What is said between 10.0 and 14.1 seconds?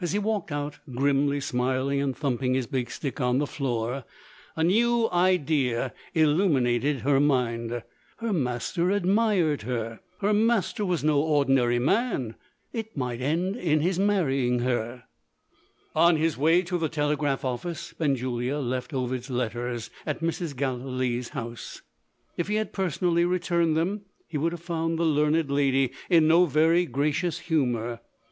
her master was no ordinary man it might end in his